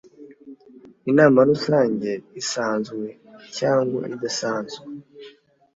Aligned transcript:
Inama 1.09 1.39
Rusange 1.49 2.09
isanzwe 2.41 3.05
cyangwa 3.57 4.01
idasanzwe 4.15 4.83